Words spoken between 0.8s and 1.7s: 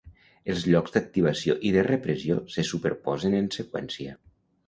d'activació